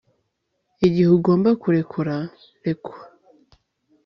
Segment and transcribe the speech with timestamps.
[0.85, 2.15] igihe ugomba kurekura,
[2.65, 2.93] reka